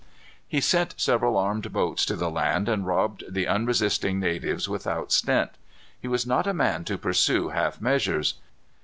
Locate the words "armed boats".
1.37-2.07